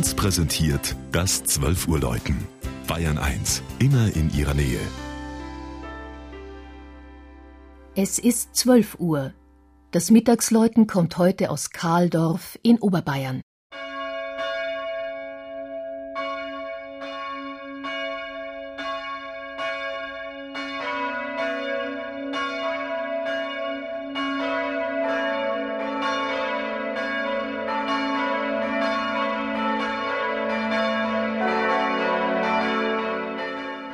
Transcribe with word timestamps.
1 0.00 0.14
präsentiert 0.14 0.96
das 1.12 1.44
12 1.44 1.86
Uhr 1.86 2.00
Läuten. 2.00 2.48
Bayern 2.86 3.18
1, 3.18 3.62
immer 3.80 4.06
in 4.16 4.32
ihrer 4.34 4.54
Nähe. 4.54 4.80
Es 7.94 8.18
ist 8.18 8.56
12 8.56 8.96
Uhr. 8.98 9.34
Das 9.90 10.10
Mittagsläuten 10.10 10.86
kommt 10.86 11.18
heute 11.18 11.50
aus 11.50 11.68
Kahldorf 11.68 12.58
in 12.62 12.78
Oberbayern. 12.78 13.42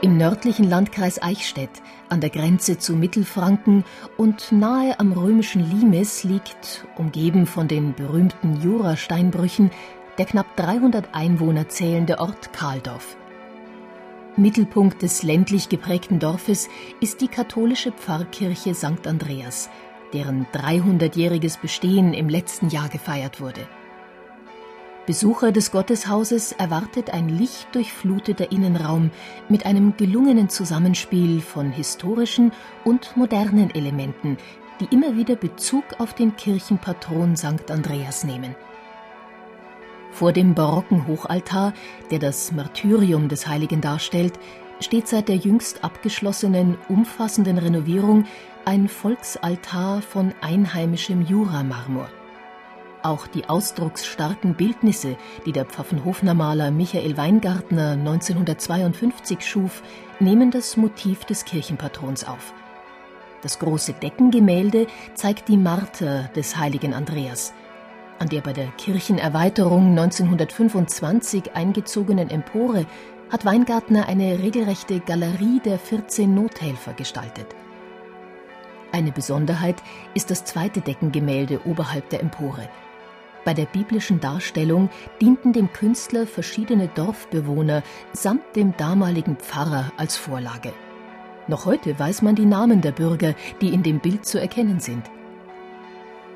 Im 0.00 0.16
nördlichen 0.16 0.70
Landkreis 0.70 1.20
Eichstätt, 1.20 1.70
an 2.08 2.20
der 2.20 2.30
Grenze 2.30 2.78
zu 2.78 2.94
Mittelfranken 2.94 3.84
und 4.16 4.52
nahe 4.52 5.00
am 5.00 5.12
römischen 5.12 5.68
Limes 5.68 6.22
liegt, 6.22 6.86
umgeben 6.96 7.46
von 7.46 7.66
den 7.66 7.94
berühmten 7.94 8.62
Jurasteinbrüchen, 8.62 9.72
der 10.16 10.26
knapp 10.26 10.56
300 10.56 11.16
Einwohner 11.16 11.68
zählende 11.68 12.20
Ort 12.20 12.52
Kahldorf. 12.52 13.16
Mittelpunkt 14.36 15.02
des 15.02 15.24
ländlich 15.24 15.68
geprägten 15.68 16.20
Dorfes 16.20 16.68
ist 17.00 17.20
die 17.20 17.28
katholische 17.28 17.90
Pfarrkirche 17.90 18.76
St. 18.76 19.04
Andreas, 19.04 19.68
deren 20.12 20.46
300-jähriges 20.54 21.60
Bestehen 21.60 22.14
im 22.14 22.28
letzten 22.28 22.68
Jahr 22.68 22.88
gefeiert 22.88 23.40
wurde. 23.40 23.66
Besucher 25.08 25.52
des 25.52 25.70
Gotteshauses 25.70 26.52
erwartet 26.52 27.14
ein 27.14 27.30
lichtdurchfluteter 27.30 28.52
Innenraum 28.52 29.10
mit 29.48 29.64
einem 29.64 29.96
gelungenen 29.96 30.50
Zusammenspiel 30.50 31.40
von 31.40 31.70
historischen 31.70 32.52
und 32.84 33.16
modernen 33.16 33.74
Elementen, 33.74 34.36
die 34.78 34.94
immer 34.94 35.16
wieder 35.16 35.34
Bezug 35.34 35.84
auf 35.96 36.12
den 36.12 36.36
Kirchenpatron 36.36 37.38
St. 37.38 37.70
Andreas 37.70 38.24
nehmen. 38.24 38.54
Vor 40.10 40.34
dem 40.34 40.54
barocken 40.54 41.06
Hochaltar, 41.06 41.72
der 42.10 42.18
das 42.18 42.52
Martyrium 42.52 43.30
des 43.30 43.46
Heiligen 43.46 43.80
darstellt, 43.80 44.38
steht 44.78 45.08
seit 45.08 45.30
der 45.30 45.36
jüngst 45.36 45.84
abgeschlossenen 45.84 46.76
umfassenden 46.90 47.56
Renovierung 47.56 48.26
ein 48.66 48.90
Volksaltar 48.90 50.02
von 50.02 50.34
einheimischem 50.42 51.22
Juramarmor. 51.22 52.10
Auch 53.08 53.26
die 53.26 53.48
ausdrucksstarken 53.48 54.54
Bildnisse, 54.54 55.16
die 55.46 55.52
der 55.52 55.64
Pfaffenhofener 55.64 56.34
Maler 56.34 56.70
Michael 56.70 57.16
Weingartner 57.16 57.92
1952 57.92 59.46
schuf, 59.48 59.82
nehmen 60.20 60.50
das 60.50 60.76
Motiv 60.76 61.24
des 61.24 61.46
Kirchenpatrons 61.46 62.24
auf. 62.24 62.52
Das 63.40 63.58
große 63.60 63.94
Deckengemälde 63.94 64.88
zeigt 65.14 65.48
die 65.48 65.56
Marter 65.56 66.24
des 66.36 66.58
heiligen 66.58 66.92
Andreas. 66.92 67.54
An 68.18 68.28
der 68.28 68.42
bei 68.42 68.52
der 68.52 68.66
Kirchenerweiterung 68.76 69.88
1925 69.98 71.56
eingezogenen 71.56 72.28
Empore 72.28 72.84
hat 73.30 73.46
Weingartner 73.46 74.06
eine 74.06 74.38
regelrechte 74.40 75.00
Galerie 75.00 75.62
der 75.64 75.78
14 75.78 76.34
Nothelfer 76.34 76.92
gestaltet. 76.92 77.46
Eine 78.92 79.12
Besonderheit 79.12 79.76
ist 80.12 80.30
das 80.30 80.44
zweite 80.44 80.82
Deckengemälde 80.82 81.62
oberhalb 81.64 82.10
der 82.10 82.20
Empore. 82.20 82.68
Bei 83.48 83.54
der 83.54 83.64
biblischen 83.64 84.20
Darstellung 84.20 84.90
dienten 85.22 85.54
dem 85.54 85.72
Künstler 85.72 86.26
verschiedene 86.26 86.88
Dorfbewohner 86.88 87.82
samt 88.12 88.42
dem 88.56 88.76
damaligen 88.76 89.36
Pfarrer 89.36 89.90
als 89.96 90.18
Vorlage. 90.18 90.74
Noch 91.46 91.64
heute 91.64 91.98
weiß 91.98 92.20
man 92.20 92.34
die 92.34 92.44
Namen 92.44 92.82
der 92.82 92.92
Bürger, 92.92 93.34
die 93.62 93.72
in 93.72 93.82
dem 93.82 94.00
Bild 94.00 94.26
zu 94.26 94.38
erkennen 94.38 94.80
sind. 94.80 95.02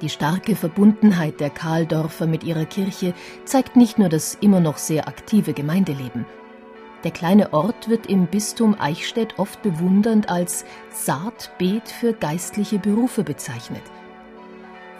Die 0.00 0.08
starke 0.08 0.56
Verbundenheit 0.56 1.38
der 1.38 1.50
Kahldorfer 1.50 2.26
mit 2.26 2.44
ihrer 2.44 2.64
Kirche 2.64 3.12
zeigt 3.44 3.76
nicht 3.76 3.98
nur 3.98 4.08
das 4.08 4.38
immer 4.40 4.60
noch 4.60 4.78
sehr 4.78 5.06
aktive 5.06 5.52
Gemeindeleben. 5.52 6.24
Der 7.04 7.10
kleine 7.10 7.52
Ort 7.52 7.90
wird 7.90 8.06
im 8.06 8.26
Bistum 8.26 8.74
Eichstätt 8.80 9.38
oft 9.38 9.60
bewundernd 9.60 10.30
als 10.30 10.64
Saatbeet 10.92 11.90
für 11.90 12.14
geistliche 12.14 12.78
Berufe 12.78 13.22
bezeichnet– 13.22 13.82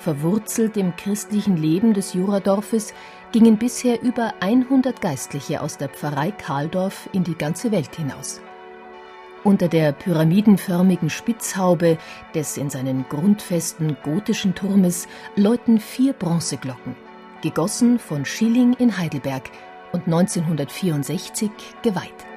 Verwurzelt 0.02 0.76
im 0.76 0.96
christlichen 0.96 1.56
Leben 1.56 1.94
des 1.94 2.12
Juradorfes 2.12 2.92
gingen 3.30 3.56
bisher 3.56 4.02
über 4.02 4.34
100 4.40 5.00
Geistliche 5.00 5.60
aus 5.60 5.78
der 5.78 5.88
Pfarrei 5.90 6.32
Kahldorf 6.32 7.08
in 7.12 7.22
die 7.22 7.36
ganze 7.36 7.70
Welt 7.70 7.94
hinaus. 7.94 8.40
Unter 9.44 9.68
der 9.68 9.92
pyramidenförmigen 9.92 11.08
Spitzhaube 11.08 11.98
des 12.34 12.56
in 12.56 12.68
seinen 12.68 13.04
grundfesten 13.08 13.96
gotischen 14.02 14.56
Turmes 14.56 15.06
läuten 15.36 15.78
vier 15.78 16.14
Bronzeglocken, 16.14 16.96
gegossen 17.40 18.00
von 18.00 18.24
Schilling 18.24 18.72
in 18.72 18.98
Heidelberg 18.98 19.50
und 19.92 20.06
1964 20.06 21.48
geweiht. 21.82 22.31